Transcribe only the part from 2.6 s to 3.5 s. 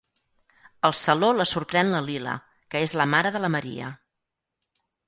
que és la mare de